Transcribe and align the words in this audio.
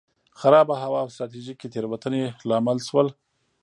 خرابه 0.39 0.75
هوا 0.83 0.99
او 1.03 1.09
ستراتیژیکې 1.15 1.67
تېروتنې 1.73 2.23
لامل 2.49 2.77
شول. 2.87 3.07